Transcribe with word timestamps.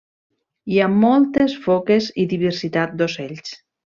Hi 0.75 0.79
ha 0.79 0.87
moltes 0.93 1.53
foques 1.67 2.09
i 2.25 2.27
diversitat 2.33 2.97
d'ocells. 3.03 3.55